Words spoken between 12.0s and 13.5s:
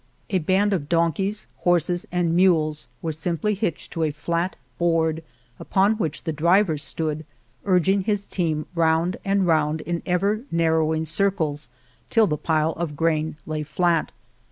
till the pile of grain